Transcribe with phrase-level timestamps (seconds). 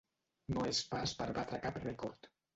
[0.55, 2.33] No és pas per batre cap rècord.